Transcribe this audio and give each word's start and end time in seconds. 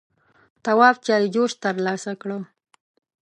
تواب 0.63 0.95
چايجوشه 1.05 1.57
تر 1.63 1.75
لاسه 1.85 2.13
کړه. 2.21 2.37